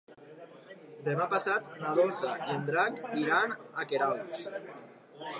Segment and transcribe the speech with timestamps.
[1.07, 3.53] Demà passat na Dolça i en Drac iran
[3.83, 4.49] a Queralbs.